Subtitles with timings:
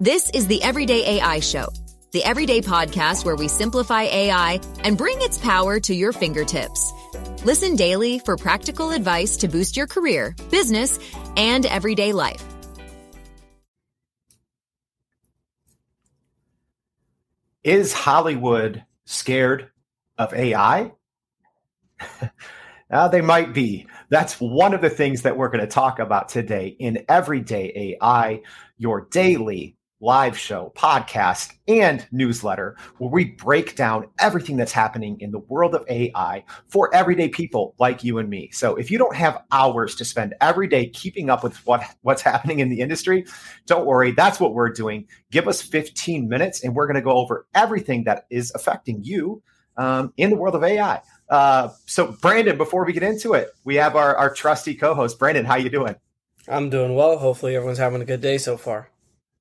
[0.00, 1.68] This is the Everyday AI Show,
[2.10, 6.92] the everyday podcast where we simplify AI and bring its power to your fingertips.
[7.44, 10.98] Listen daily for practical advice to boost your career, business,
[11.36, 12.44] and everyday life.
[17.62, 19.70] Is Hollywood scared
[20.18, 20.90] of AI?
[22.90, 23.86] uh, they might be.
[24.08, 28.42] That's one of the things that we're going to talk about today in Everyday AI,
[28.76, 35.30] your daily live show, podcast, and newsletter where we break down everything that's happening in
[35.30, 38.50] the world of AI for everyday people like you and me.
[38.52, 42.22] So if you don't have hours to spend every day keeping up with what, what's
[42.22, 43.24] happening in the industry,
[43.66, 44.10] don't worry.
[44.10, 45.06] That's what we're doing.
[45.30, 49.42] Give us 15 minutes and we're going to go over everything that is affecting you
[49.76, 51.00] um, in the world of AI.
[51.28, 55.44] Uh, so Brandon, before we get into it, we have our, our trusty co-host, Brandon.
[55.44, 55.96] How you doing?
[56.46, 57.18] I'm doing well.
[57.18, 58.90] Hopefully everyone's having a good day so far.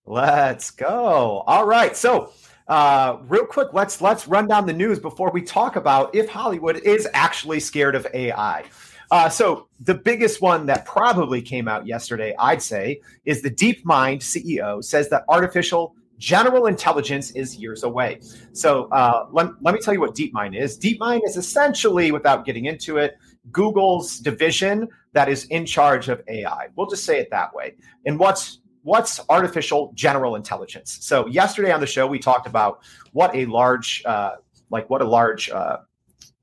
[0.05, 1.43] Let's go.
[1.47, 1.95] All right.
[1.95, 2.31] So,
[2.67, 6.77] uh, real quick, let's let's run down the news before we talk about if Hollywood
[6.83, 8.65] is actually scared of AI.
[9.11, 14.19] Uh, so, the biggest one that probably came out yesterday, I'd say, is the DeepMind
[14.19, 18.19] CEO says that artificial general intelligence is years away.
[18.51, 20.77] So, uh, let, let me tell you what DeepMind is.
[20.77, 23.17] DeepMind is essentially, without getting into it,
[23.51, 26.67] Google's division that is in charge of AI.
[26.75, 27.75] We'll just say it that way.
[28.05, 30.99] And what's what's artificial general intelligence?
[31.01, 32.81] So yesterday on the show we talked about
[33.11, 34.35] what a large uh,
[34.69, 35.77] like what a large uh,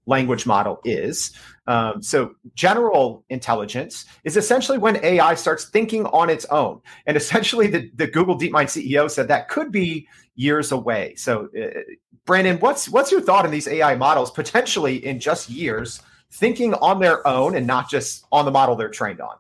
[0.07, 1.33] language model is.
[1.67, 6.81] Um, so general intelligence is essentially when AI starts thinking on its own.
[7.07, 11.15] And essentially the, the Google DeepMind CEO said that could be years away.
[11.17, 11.81] So uh,
[12.25, 16.01] Brandon, what's what's your thought on these AI models potentially in just years
[16.33, 19.37] thinking on their own and not just on the model they're trained on?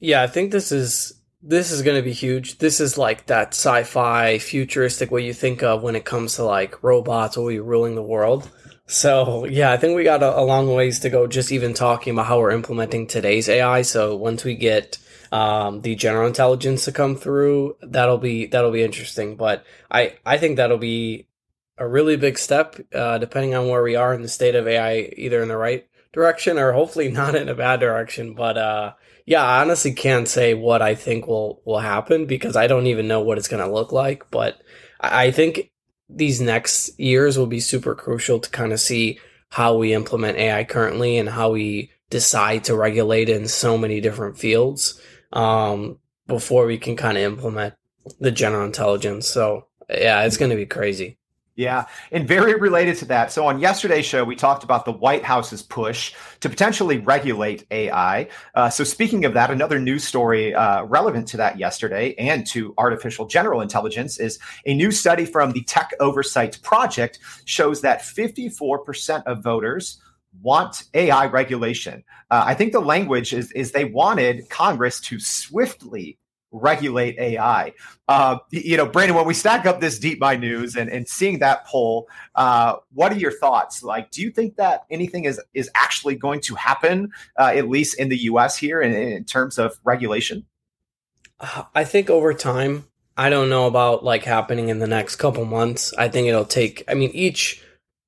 [0.00, 2.58] Yeah, I think this is this is going to be huge.
[2.58, 6.82] This is like that sci-fi futuristic what you think of when it comes to like
[6.82, 8.50] robots will be ruling the world.
[8.86, 11.26] So yeah, I think we got a, a, long ways to go.
[11.26, 13.82] Just even talking about how we're implementing today's AI.
[13.82, 14.98] So once we get
[15.32, 19.36] um, the general intelligence to come through, that'll be that'll be interesting.
[19.36, 21.26] But I I think that'll be
[21.78, 25.12] a really big step, uh, depending on where we are in the state of AI,
[25.16, 28.34] either in the right direction or hopefully not in a bad direction.
[28.34, 28.94] But uh,
[29.24, 33.06] yeah, I honestly can't say what I think will will happen because I don't even
[33.06, 34.28] know what it's going to look like.
[34.32, 34.60] But
[35.00, 35.70] I think
[36.08, 40.64] these next years will be super crucial to kind of see how we implement AI
[40.64, 45.00] currently and how we decide to regulate in so many different fields
[45.32, 47.74] um, before we can kind of implement
[48.20, 49.26] the general intelligence.
[49.28, 51.18] So yeah, it's going to be crazy.
[51.56, 53.32] Yeah, and very related to that.
[53.32, 58.28] So on yesterday's show, we talked about the White House's push to potentially regulate AI.
[58.54, 62.74] Uh, so speaking of that, another news story uh, relevant to that yesterday and to
[62.76, 69.22] artificial general intelligence is a new study from the Tech Oversight Project shows that 54%
[69.24, 70.02] of voters
[70.42, 72.04] want AI regulation.
[72.30, 76.18] Uh, I think the language is is they wanted Congress to swiftly
[76.52, 77.72] regulate AI.
[78.08, 81.38] Uh, you know, Brandon, when we stack up this deep DeepMind news and, and seeing
[81.40, 83.82] that poll, uh, what are your thoughts?
[83.82, 87.98] Like, do you think that anything is is actually going to happen, uh, at least
[87.98, 88.56] in the U.S.
[88.56, 90.46] here, in, in terms of regulation?
[91.74, 92.86] I think over time,
[93.16, 95.92] I don't know about like happening in the next couple months.
[95.98, 96.84] I think it'll take.
[96.88, 97.62] I mean, each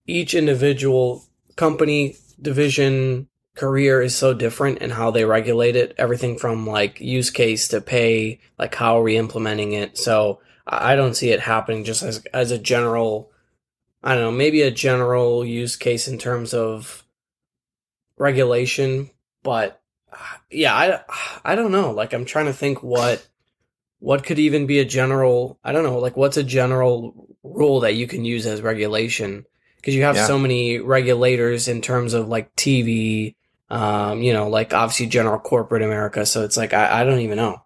[0.06, 1.24] each individual
[1.56, 5.94] company division career is so different and how they regulate it.
[5.98, 9.98] Everything from like use case to pay, like how are we implementing it?
[9.98, 13.30] So I don't see it happening just as as a general.
[14.02, 17.04] I don't know, maybe a general use case in terms of
[18.16, 19.10] regulation,
[19.42, 19.80] but
[20.50, 21.00] yeah, I
[21.44, 21.90] I don't know.
[21.90, 23.26] Like I'm trying to think what
[23.98, 25.58] what could even be a general.
[25.64, 29.46] I don't know, like what's a general rule that you can use as regulation
[29.76, 30.26] because you have yeah.
[30.26, 33.34] so many regulators in terms of like TV
[33.70, 36.24] um, you know, like obviously general corporate America.
[36.26, 37.62] So it's like, I, I don't even know.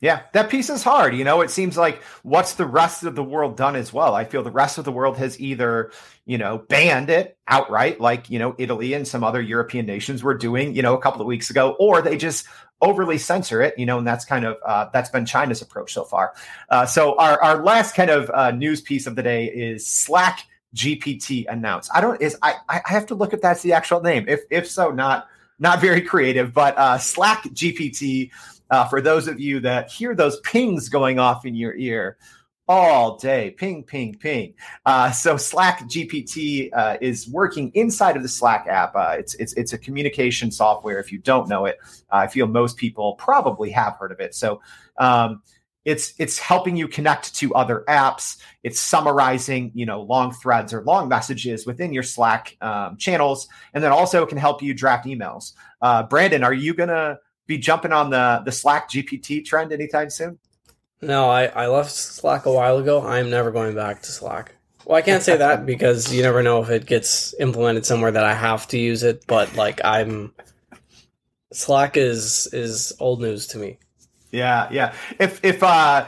[0.00, 1.16] Yeah, that piece is hard.
[1.16, 4.14] You know, it seems like what's the rest of the world done as well?
[4.14, 5.90] I feel the rest of the world has either,
[6.26, 10.34] you know, banned it outright, like, you know, Italy and some other European nations were
[10.34, 12.46] doing, you know, a couple of weeks ago, or they just
[12.82, 16.04] overly censor it, you know, and that's kind of, uh, that's been China's approach so
[16.04, 16.34] far.
[16.68, 20.40] Uh, so our, our last kind of uh, news piece of the day is Slack
[20.74, 21.90] GPT announced.
[21.94, 24.26] I don't, is, I, I have to look at that's the actual name.
[24.28, 25.26] If, if so, not,
[25.58, 28.30] not very creative, but uh, Slack GPT,
[28.70, 32.18] uh, for those of you that hear those pings going off in your ear
[32.68, 34.52] all day, ping, ping, ping.
[34.84, 38.94] Uh, so Slack GPT uh, is working inside of the Slack app.
[38.96, 40.98] Uh, it's it's it's a communication software.
[40.98, 41.78] If you don't know it,
[42.10, 44.34] I feel most people probably have heard of it.
[44.34, 44.60] So.
[44.98, 45.42] Um,
[45.86, 48.36] it's it's helping you connect to other apps.
[48.64, 53.82] It's summarizing you know long threads or long messages within your Slack um, channels, and
[53.82, 55.54] then also it can help you draft emails.
[55.80, 60.38] Uh, Brandon, are you gonna be jumping on the the Slack GPT trend anytime soon?
[61.00, 63.06] No, I, I left Slack a while ago.
[63.06, 64.54] I'm never going back to Slack.
[64.86, 68.24] Well, I can't say that because you never know if it gets implemented somewhere that
[68.24, 69.24] I have to use it.
[69.28, 70.32] But like, I'm
[71.52, 73.78] Slack is is old news to me.
[74.36, 74.94] Yeah, yeah.
[75.18, 76.06] If if uh,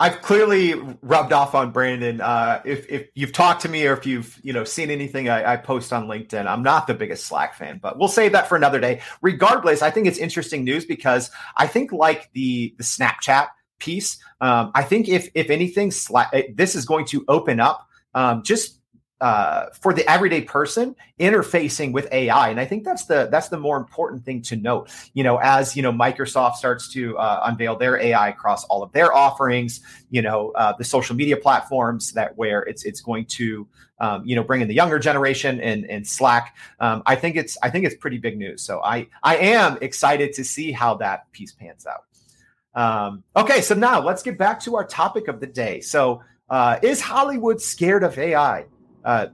[0.00, 2.20] I've clearly rubbed off on Brandon.
[2.20, 5.52] Uh, if if you've talked to me or if you've you know seen anything I,
[5.52, 8.56] I, post on LinkedIn, I'm not the biggest Slack fan, but we'll save that for
[8.56, 9.02] another day.
[9.22, 14.72] Regardless, I think it's interesting news because I think like the the Snapchat piece, um,
[14.74, 18.79] I think if if anything, Slack this is going to open up um, just
[19.20, 23.58] uh, for the everyday person interfacing with AI, and I think that's the that's the
[23.58, 24.90] more important thing to note.
[25.12, 28.92] You know, as you know, Microsoft starts to uh, unveil their AI across all of
[28.92, 29.80] their offerings.
[30.10, 33.68] You know, uh, the social media platforms that where it's it's going to
[33.98, 36.56] um, you know bring in the younger generation and and Slack.
[36.78, 38.62] Um, I think it's I think it's pretty big news.
[38.62, 42.04] So I I am excited to see how that piece pans out.
[42.74, 45.80] Um, okay, so now let's get back to our topic of the day.
[45.80, 48.66] So, uh, is Hollywood scared of AI?
[49.04, 49.28] Uh,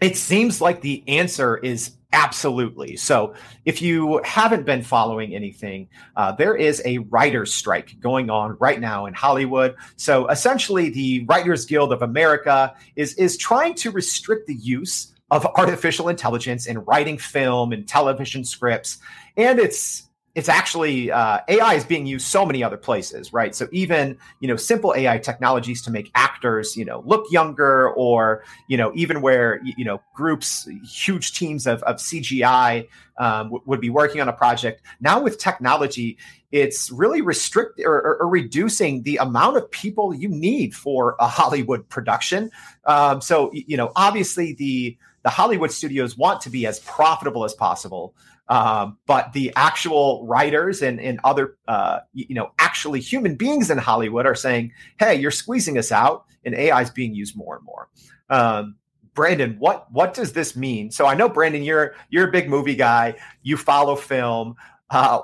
[0.00, 2.96] it seems like the answer is absolutely.
[2.96, 3.34] So,
[3.64, 8.80] if you haven't been following anything, uh, there is a writer's strike going on right
[8.80, 9.76] now in Hollywood.
[9.96, 15.46] So, essentially, the Writers Guild of America is is trying to restrict the use of
[15.46, 18.98] artificial intelligence in writing film and television scripts,
[19.36, 23.54] and it's it's actually uh, AI is being used so many other places, right?
[23.54, 28.44] So even you know simple AI technologies to make actors you know look younger, or
[28.68, 32.86] you know even where you know groups, huge teams of, of CGI
[33.18, 34.82] um, w- would be working on a project.
[35.00, 36.16] Now with technology,
[36.52, 41.26] it's really restrict or, or, or, reducing the amount of people you need for a
[41.26, 42.50] Hollywood production.
[42.84, 47.52] Um, so you know obviously the the Hollywood studios want to be as profitable as
[47.52, 48.14] possible.
[48.50, 53.78] Um, but the actual writers and, and other, uh, you know, actually human beings in
[53.78, 57.64] Hollywood are saying, "Hey, you're squeezing us out," and AI is being used more and
[57.64, 57.88] more.
[58.28, 58.74] Um,
[59.14, 60.90] Brandon, what what does this mean?
[60.90, 63.14] So I know Brandon, you're you're a big movie guy.
[63.42, 64.56] You follow film.
[64.90, 65.20] Uh,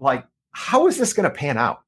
[0.00, 1.82] like, how is this going to pan out?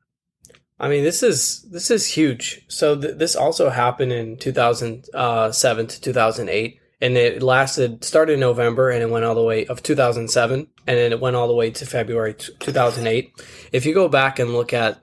[0.78, 2.64] I mean, this is this is huge.
[2.68, 8.40] So th- this also happened in 2007 uh, to 2008 and it lasted started in
[8.40, 11.54] November and it went all the way of 2007 and then it went all the
[11.54, 13.32] way to February 2008.
[13.72, 15.00] If you go back and look at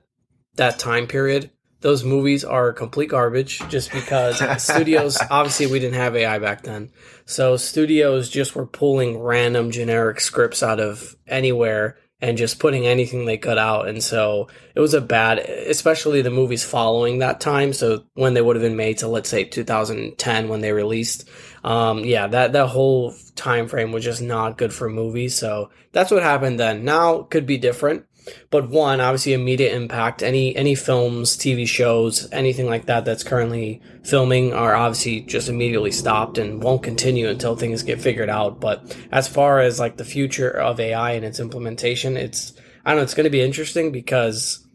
[0.56, 1.50] that time period,
[1.80, 6.90] those movies are complete garbage just because studios obviously we didn't have AI back then.
[7.24, 13.24] So studios just were pulling random generic scripts out of anywhere and just putting anything
[13.24, 13.88] they could out.
[13.88, 17.72] And so it was a bad, especially the movies following that time.
[17.72, 21.28] So when they would have been made to let's say 2010 when they released,
[21.62, 25.36] um, yeah, that that whole time frame was just not good for movies.
[25.36, 26.84] So that's what happened then.
[26.84, 28.06] Now could be different.
[28.50, 30.22] But one, obviously, immediate impact.
[30.22, 35.92] Any any films, TV shows, anything like that that's currently filming are obviously just immediately
[35.92, 38.60] stopped and won't continue until things get figured out.
[38.60, 42.52] But as far as like the future of AI and its implementation, it's
[42.84, 43.02] I don't know.
[43.02, 44.66] It's going to be interesting because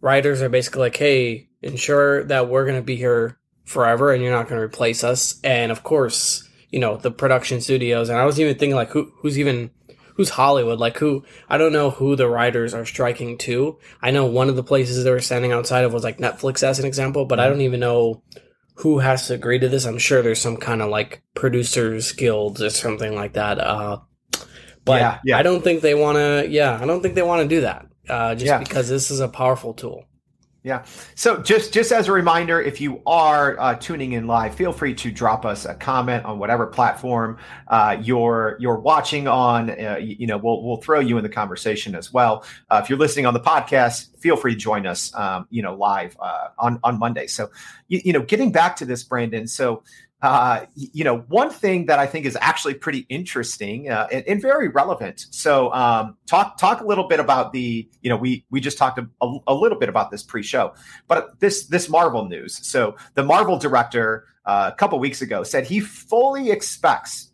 [0.00, 4.32] writers are basically like, hey, ensure that we're going to be here forever and you're
[4.32, 5.38] not going to replace us.
[5.44, 8.08] And of course, you know the production studios.
[8.08, 9.70] And I was even thinking like, who who's even
[10.18, 10.80] who's Hollywood?
[10.80, 11.24] Like who?
[11.48, 13.78] I don't know who the writers are striking to.
[14.02, 16.78] I know one of the places they were standing outside of was like Netflix as
[16.80, 17.52] an example, but I mm-hmm.
[17.52, 18.22] don't even know
[18.74, 19.86] who has to agree to this.
[19.86, 23.60] I'm sure there's some kind of like producers guilds or something like that.
[23.60, 24.00] Uh,
[24.84, 25.38] but yeah, yeah.
[25.38, 26.46] I don't think they want to.
[26.50, 27.86] Yeah, I don't think they want to do that.
[28.08, 28.58] Uh, just yeah.
[28.58, 30.04] because this is a powerful tool.
[30.68, 30.84] Yeah.
[31.14, 34.92] So just just as a reminder, if you are uh, tuning in live, feel free
[34.96, 39.70] to drop us a comment on whatever platform uh, you're you're watching on.
[39.70, 42.44] Uh, you, know, we'll we'll throw you in the conversation as well.
[42.68, 45.10] Uh, if you're listening on the podcast, feel free to join us.
[45.14, 47.28] Um, you know, live uh, on on Monday.
[47.28, 47.48] So
[47.88, 49.46] you, you know, getting back to this, Brandon.
[49.46, 49.82] So
[50.20, 54.42] uh, you know, one thing that I think is actually pretty interesting uh, and, and,
[54.42, 55.26] very relevant.
[55.30, 58.98] So, um, talk talk a little bit about the, you know, we we just talked
[58.98, 60.74] a, a little bit about this pre-show,
[61.06, 62.66] but this this Marvel news.
[62.66, 67.30] So, the Marvel director uh, a couple weeks ago said he fully expects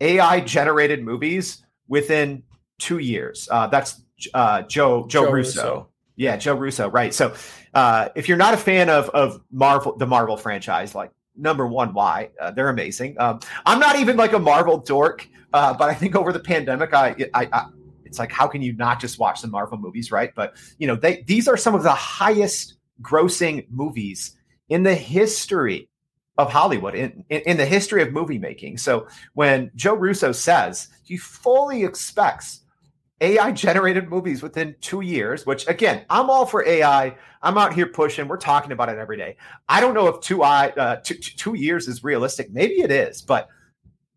[0.00, 2.44] AI generated movies within
[2.78, 3.48] two years.
[3.50, 4.00] Uh, that's
[4.32, 5.60] uh, Joe Joe, Joe Russo.
[5.62, 5.88] Russo.
[6.14, 6.88] Yeah, Joe Russo.
[6.88, 7.12] Right.
[7.12, 7.34] So,
[7.74, 11.94] uh, if you're not a fan of of Marvel, the Marvel franchise, like number one,
[11.94, 13.18] why uh, they're amazing.
[13.18, 16.94] Um, I'm not even like a Marvel dork, uh, but I think over the pandemic,
[16.94, 17.66] I, I, I,
[18.04, 20.34] it's like how can you not just watch the Marvel movies, right?
[20.34, 24.36] But you know, they these are some of the highest grossing movies
[24.68, 25.88] in the history
[26.38, 28.78] of Hollywood, in, in, in the history of movie making.
[28.78, 32.61] So when Joe Russo says he fully expects
[33.22, 37.16] AI generated movies within two years, which again, I'm all for AI.
[37.40, 38.26] I'm out here pushing.
[38.26, 39.36] We're talking about it every day.
[39.68, 42.52] I don't know if two, uh, two, two years is realistic.
[42.52, 43.48] Maybe it is, but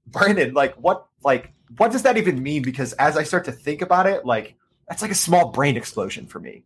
[0.08, 2.64] Brandon, like what, like what does that even mean?
[2.64, 4.56] Because as I start to think about it, like
[4.90, 6.64] that's like a small brain explosion for me.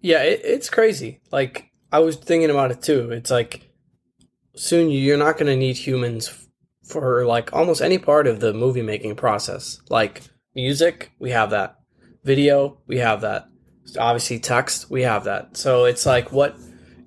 [0.00, 1.20] Yeah, it, it's crazy.
[1.32, 3.10] Like I was thinking about it too.
[3.10, 3.70] It's like
[4.54, 6.46] soon you're not going to need humans
[6.84, 9.80] for like almost any part of the movie making process.
[9.88, 10.22] Like
[10.54, 11.78] music, we have that.
[12.24, 13.48] Video, we have that.
[13.98, 15.56] Obviously, text, we have that.
[15.56, 16.56] So it's like what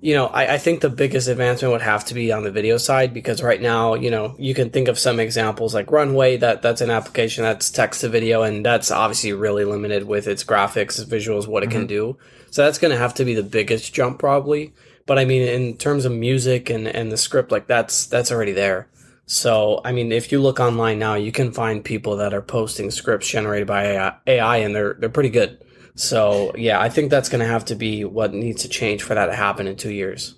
[0.04, 2.76] you know, I, I, think the biggest advancement would have to be on the video
[2.76, 6.60] side because right now, you know, you can think of some examples like Runway that
[6.60, 11.02] that's an application that's text to video and that's obviously really limited with its graphics,
[11.06, 11.78] visuals, what it mm-hmm.
[11.78, 12.18] can do.
[12.50, 14.74] So that's going to have to be the biggest jump probably.
[15.06, 18.52] But I mean, in terms of music and, and the script, like that's, that's already
[18.52, 18.90] there.
[19.26, 22.90] So, I mean, if you look online now, you can find people that are posting
[22.90, 25.64] scripts generated by AI, and they're, they're pretty good.
[25.94, 29.14] So, yeah, I think that's going to have to be what needs to change for
[29.14, 30.34] that to happen in two years.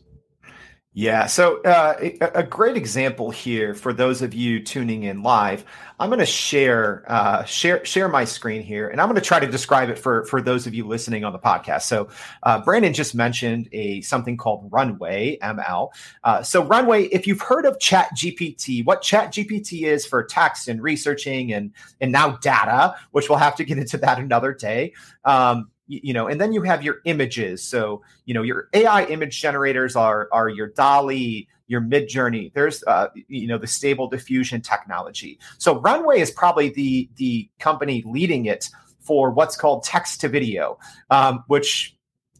[0.98, 1.26] Yeah.
[1.26, 5.62] So, uh, a, great example here for those of you tuning in live.
[6.00, 9.38] I'm going to share uh, share share my screen here, and I'm going to try
[9.38, 11.82] to describe it for for those of you listening on the podcast.
[11.82, 12.08] So,
[12.44, 15.90] uh, Brandon just mentioned a something called Runway ML.
[16.24, 20.66] Uh, so, Runway, if you've heard of Chat GPT, what Chat GPT is for text
[20.66, 24.94] and researching and and now data, which we'll have to get into that another day.
[25.26, 27.62] Um, you know and then you have your images.
[27.62, 32.52] So you know your ai image generators are are your DALL-E your Midjourney.
[32.52, 35.38] There's uh, you know the stable diffusion technology.
[35.58, 38.68] So runway is probably the the company leading it
[39.00, 40.78] for what's called text to video
[41.10, 41.96] um, which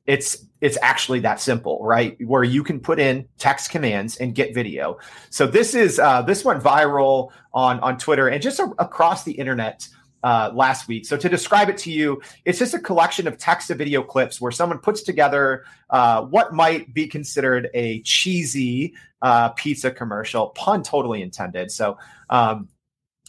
[0.06, 2.16] it's it's actually that simple right?
[2.24, 4.98] Where you can put in text commands and get video.
[5.30, 9.32] So this is uh, this went viral on on twitter and just a, across the
[9.32, 9.88] internet
[10.26, 11.06] uh, last week.
[11.06, 14.40] So to describe it to you, it's just a collection of text to video clips
[14.40, 20.82] where someone puts together uh, what might be considered a cheesy uh, pizza commercial, pun
[20.82, 21.70] totally intended.
[21.70, 22.68] So, um,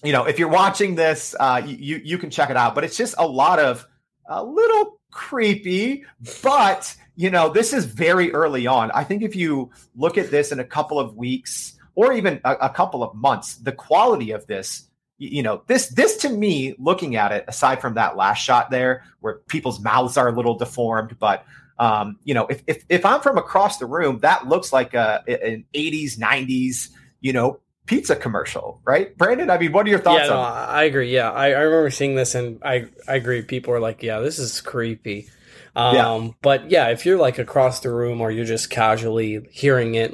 [0.03, 2.73] you know, if you're watching this, uh, you you can check it out.
[2.73, 3.85] But it's just a lot of
[4.27, 6.03] a little creepy,
[6.41, 8.89] but you know, this is very early on.
[8.89, 12.53] I think if you look at this in a couple of weeks or even a,
[12.53, 14.87] a couple of months, the quality of this
[15.17, 19.03] you know this this to me looking at it aside from that last shot there
[19.19, 21.45] where people's mouths are a little deformed but
[21.79, 25.23] um, you know if, if if i'm from across the room that looks like a
[25.27, 26.89] an 80s 90s
[27.21, 29.17] you know pizza commercial right?
[29.17, 31.13] Brandon i mean what are your thoughts yeah, no, i agree.
[31.13, 33.41] Yeah I, I remember seeing this and i i agree.
[33.41, 35.29] People are like yeah this is creepy.
[35.75, 36.29] Um, yeah.
[36.41, 40.13] but yeah if you're like across the room or you're just casually hearing it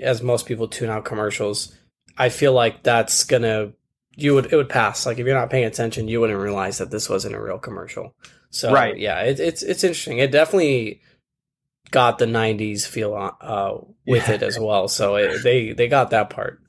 [0.00, 1.74] as most people tune out commercials
[2.16, 3.72] i feel like that's gonna
[4.14, 5.06] you would it would pass.
[5.06, 8.14] Like if you're not paying attention, you wouldn't realize that this wasn't a real commercial.
[8.50, 8.96] So right.
[8.96, 10.18] yeah, it, it's it's interesting.
[10.18, 11.00] It definitely
[11.90, 14.34] got the '90s feel uh, with yeah.
[14.34, 14.88] it as well.
[14.88, 16.60] So it, they they got that part.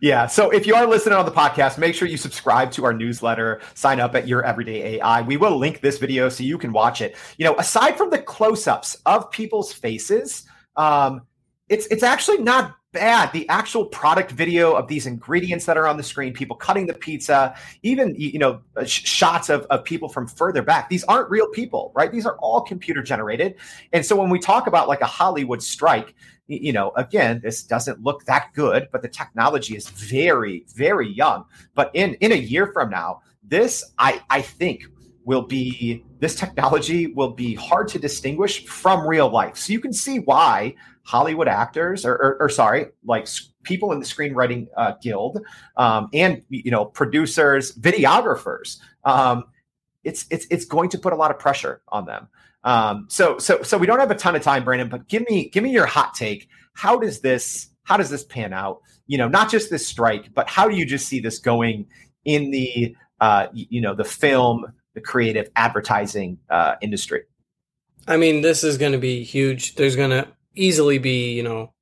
[0.00, 0.26] Yeah.
[0.26, 3.60] So if you are listening on the podcast, make sure you subscribe to our newsletter,
[3.74, 5.22] sign up at Your Everyday AI.
[5.22, 7.16] We will link this video so you can watch it.
[7.36, 10.44] You know, aside from the close ups of people's faces,
[10.76, 11.22] um,
[11.68, 13.32] it's it's actually not bad.
[13.32, 16.94] The actual product video of these ingredients that are on the screen, people cutting the
[16.94, 20.88] pizza, even you know uh, sh- shots of, of people from further back.
[20.88, 22.10] These aren't real people, right?
[22.10, 23.56] These are all computer generated.
[23.92, 26.14] And so when we talk about like a Hollywood strike,
[26.48, 31.44] you know, again, this doesn't look that good, but the technology is very, very young.
[31.74, 34.82] But in in a year from now, this I I think
[35.24, 39.56] will be this technology will be hard to distinguish from real life.
[39.56, 40.74] So you can see why
[41.10, 43.26] Hollywood actors, or, or, or sorry, like
[43.64, 45.44] people in the screenwriting uh, guild,
[45.76, 48.78] um, and you know producers, videographers.
[49.04, 49.44] Um,
[50.04, 52.28] it's it's it's going to put a lot of pressure on them.
[52.62, 55.48] Um, so so so we don't have a ton of time, Brandon, but give me
[55.48, 56.48] give me your hot take.
[56.74, 58.80] How does this how does this pan out?
[59.08, 61.86] You know, not just this strike, but how do you just see this going
[62.24, 64.64] in the uh, you know the film,
[64.94, 67.22] the creative advertising uh, industry?
[68.06, 69.74] I mean, this is going to be huge.
[69.74, 71.72] There's going to easily be, you know,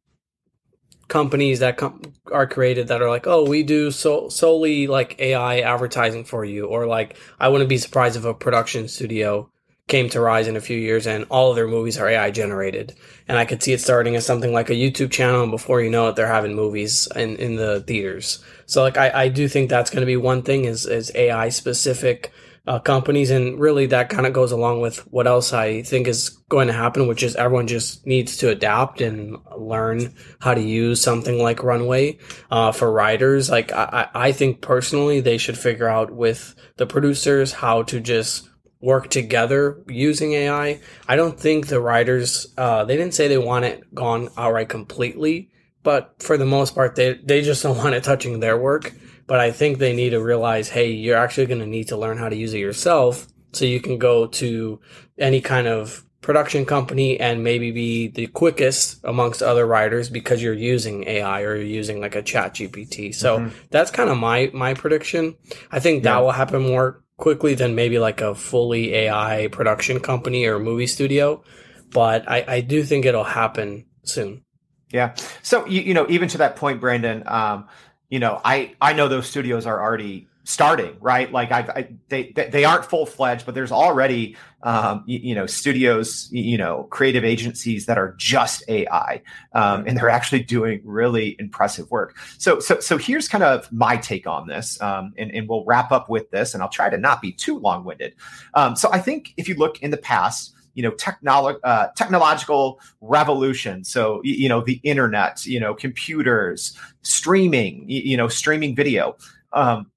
[1.09, 5.61] companies that com- are created that are like, oh, we do so solely like AI
[5.61, 9.51] advertising for you, or like I wouldn't be surprised if a production studio
[9.89, 12.95] came to rise in a few years and all of their movies are AI generated.
[13.27, 15.91] And I could see it starting as something like a YouTube channel, and before you
[15.91, 18.45] know it, they're having movies in, in the theaters.
[18.67, 21.49] So like I, I do think that's going to be one thing is is AI
[21.49, 22.33] specific
[22.69, 23.31] uh, companies.
[23.31, 26.75] And really, that kind of goes along with what else I think is going to
[26.75, 31.63] happen, which is everyone just needs to adapt and learn how to use something like
[31.63, 32.19] Runway
[32.51, 33.49] uh, for writers.
[33.49, 38.49] Like, I, I think personally, they should figure out with the producers how to just
[38.81, 40.81] work together using AI.
[41.09, 45.51] I don't think the writers, uh, they didn't say they want it gone outright completely,
[45.83, 48.93] but for the most part, they, they just don't want it touching their work.
[49.29, 52.19] But I think they need to realize, hey, you're actually going to need to learn
[52.19, 54.81] how to use it yourself so you can go to
[55.19, 60.55] any kind of production company and maybe be the quickest amongst other writers because you're
[60.55, 63.15] using AI or you're using like a chat GPT.
[63.15, 63.57] So mm-hmm.
[63.71, 65.37] that's kind of my, my prediction.
[65.71, 70.47] I think that will happen more quickly than maybe like a fully AI production company
[70.47, 71.45] or movie studio.
[71.91, 74.43] But I, I do think it'll happen soon.
[74.91, 75.15] Yeah.
[75.43, 77.69] So you, you know, even to that point, Brandon, um,
[78.09, 81.31] you know, I I know those studios are already starting, right?
[81.31, 85.45] Like I've, I, they they aren't full fledged, but there's already um, you, you, know
[85.45, 89.21] studios, you know, creative agencies that are just AI,
[89.53, 92.17] um, and they're actually doing really impressive work.
[92.39, 95.93] So so so here's kind of my take on this, um, and and we'll wrap
[95.93, 98.15] up with this, and I'll try to not be too long winded.
[98.55, 102.81] Um, so I think if you look in the past you know technolo- uh, technological
[103.01, 109.17] revolution so you know the internet you know computers streaming you know streaming video
[109.53, 109.91] um,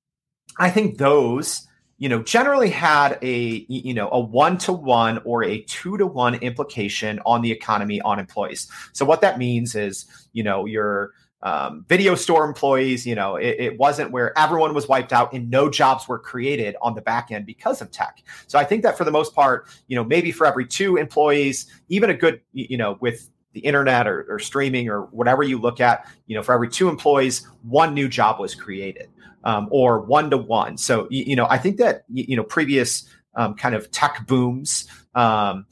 [0.58, 5.44] I think those, you know, generally had a you know a one to one or
[5.44, 8.68] a two to one implication on the economy on employees.
[8.94, 11.12] So what that means is, you know, your
[11.44, 15.50] um, video store employees, you know, it, it, wasn't where everyone was wiped out and
[15.50, 18.24] no jobs were created on the back end because of tech.
[18.46, 21.66] So I think that for the most part, you know, maybe for every two employees,
[21.90, 25.82] even a good, you know, with the internet or, or streaming or whatever you look
[25.82, 29.10] at, you know, for every two employees, one new job was created
[29.44, 30.78] um, or one to one.
[30.78, 34.88] So you, you, know, I think that you know previous um, kind of tech booms
[35.16, 35.66] um,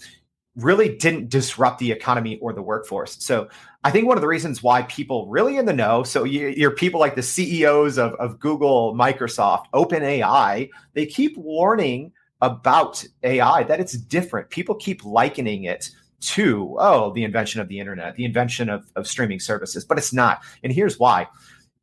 [0.63, 3.17] really didn't disrupt the economy or the workforce.
[3.23, 3.49] So
[3.83, 6.71] I think one of the reasons why people really in the know, so you, are
[6.71, 13.79] people like the CEOs of, of Google, Microsoft, OpenAI, they keep warning about AI that
[13.79, 14.49] it's different.
[14.49, 15.91] People keep likening it
[16.21, 20.13] to, oh, the invention of the internet, the invention of, of streaming services, but it's
[20.13, 20.41] not.
[20.63, 21.27] And here's why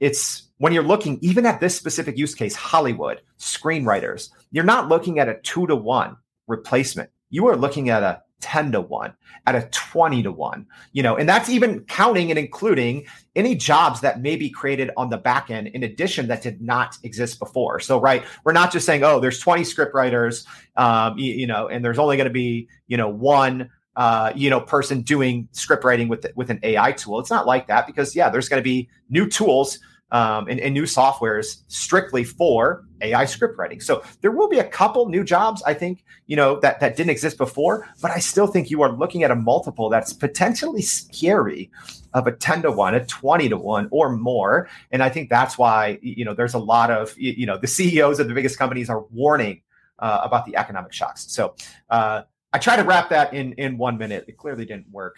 [0.00, 5.18] it's when you're looking even at this specific use case, Hollywood, screenwriters, you're not looking
[5.18, 7.10] at a two to one replacement.
[7.30, 9.12] You are looking at a 10 to 1
[9.46, 14.00] at a 20 to 1 you know and that's even counting and including any jobs
[14.00, 17.80] that may be created on the back end in addition that did not exist before.
[17.80, 20.46] So right we're not just saying oh there's 20 script writers
[20.76, 24.50] um, you, you know and there's only going to be you know one uh, you
[24.50, 27.18] know person doing script writing with with an ai tool.
[27.18, 29.78] It's not like that because yeah there's going to be new tools
[30.10, 33.80] um, and, and, new softwares strictly for AI script writing.
[33.80, 37.10] So there will be a couple new jobs, I think, you know, that, that didn't
[37.10, 41.70] exist before, but I still think you are looking at a multiple that's potentially scary
[42.14, 44.68] of a 10 to 1, a 20 to 1 or more.
[44.92, 48.20] And I think that's why, you know, there's a lot of, you know, the CEOs
[48.20, 49.62] of the biggest companies are warning
[49.98, 51.26] uh, about the economic shocks.
[51.32, 51.54] So
[51.90, 54.24] uh, I try to wrap that in in one minute.
[54.28, 55.16] It clearly didn't work.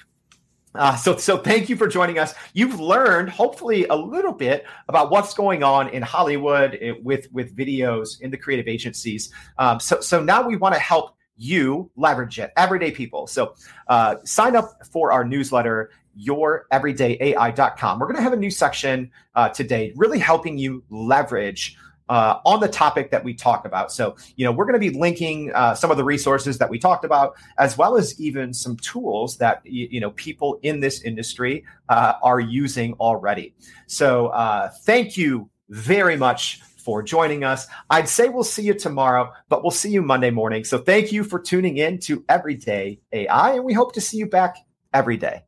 [0.74, 2.34] Uh, so, so thank you for joining us.
[2.52, 7.56] You've learned, hopefully, a little bit about what's going on in Hollywood eh, with with
[7.56, 9.32] videos in the creative agencies.
[9.58, 13.26] Um, so, so now we want to help you leverage it, everyday people.
[13.26, 13.54] So,
[13.88, 17.98] uh, sign up for our newsletter youreverydayai.com.
[17.98, 21.76] We're going to have a new section uh, today, really helping you leverage
[22.08, 23.92] uh, on the topic that we talk about.
[23.92, 26.78] So, you know, we're going to be linking uh, some of the resources that we
[26.78, 31.02] talked about, as well as even some tools that you, you know people in this
[31.02, 33.54] industry uh, are using already.
[33.86, 37.66] So, uh, thank you very much for joining us.
[37.90, 40.64] I'd say we'll see you tomorrow, but we'll see you Monday morning.
[40.64, 44.26] So, thank you for tuning in to Everyday AI, and we hope to see you
[44.26, 44.56] back
[44.92, 45.47] every day.